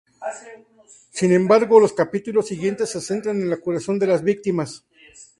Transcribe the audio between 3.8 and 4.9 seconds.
de las víctimas.